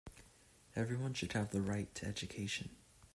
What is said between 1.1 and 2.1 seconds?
should have the right to